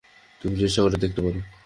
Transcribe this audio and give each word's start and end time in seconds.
তুমি 0.41 0.55
চেষ্টা 0.59 0.79
করে 0.81 0.97
দেখতে 0.97 1.19
পার? 1.21 1.35